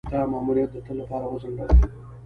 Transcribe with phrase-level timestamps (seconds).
[0.13, 1.77] دا ماموریت د تل لپاره وځنډاوه.